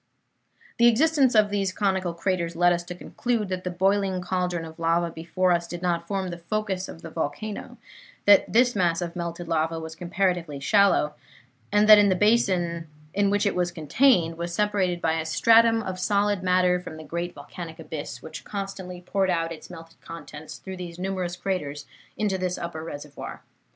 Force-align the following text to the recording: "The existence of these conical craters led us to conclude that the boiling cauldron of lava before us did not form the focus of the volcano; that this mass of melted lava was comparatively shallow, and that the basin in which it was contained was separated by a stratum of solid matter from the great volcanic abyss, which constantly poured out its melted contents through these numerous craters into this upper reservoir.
"The 0.79 0.87
existence 0.87 1.35
of 1.35 1.51
these 1.51 1.71
conical 1.71 2.15
craters 2.15 2.55
led 2.55 2.73
us 2.73 2.81
to 2.85 2.95
conclude 2.95 3.49
that 3.49 3.63
the 3.63 3.69
boiling 3.69 4.19
cauldron 4.19 4.65
of 4.65 4.79
lava 4.79 5.11
before 5.11 5.51
us 5.51 5.67
did 5.67 5.83
not 5.83 6.07
form 6.07 6.29
the 6.29 6.39
focus 6.39 6.87
of 6.89 7.03
the 7.03 7.11
volcano; 7.11 7.77
that 8.25 8.51
this 8.51 8.75
mass 8.75 8.99
of 8.99 9.15
melted 9.15 9.47
lava 9.47 9.79
was 9.79 9.93
comparatively 9.95 10.59
shallow, 10.59 11.13
and 11.71 11.87
that 11.87 12.03
the 12.09 12.15
basin 12.15 12.87
in 13.13 13.29
which 13.29 13.45
it 13.45 13.53
was 13.53 13.69
contained 13.71 14.39
was 14.39 14.51
separated 14.55 15.01
by 15.03 15.19
a 15.19 15.23
stratum 15.23 15.83
of 15.83 15.99
solid 15.99 16.41
matter 16.41 16.79
from 16.79 16.97
the 16.97 17.03
great 17.03 17.35
volcanic 17.35 17.77
abyss, 17.77 18.23
which 18.23 18.43
constantly 18.43 19.01
poured 19.01 19.29
out 19.29 19.51
its 19.51 19.69
melted 19.69 20.01
contents 20.01 20.57
through 20.57 20.77
these 20.77 20.97
numerous 20.97 21.35
craters 21.35 21.85
into 22.17 22.39
this 22.39 22.57
upper 22.57 22.83
reservoir. 22.83 23.43